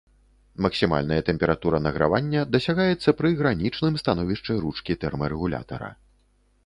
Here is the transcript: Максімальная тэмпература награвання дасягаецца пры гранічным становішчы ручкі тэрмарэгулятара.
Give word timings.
Максімальная 0.65 1.19
тэмпература 1.27 1.81
награвання 1.87 2.41
дасягаецца 2.55 3.09
пры 3.21 3.29
гранічным 3.43 3.93
становішчы 4.03 4.51
ручкі 4.65 4.93
тэрмарэгулятара. 5.05 5.89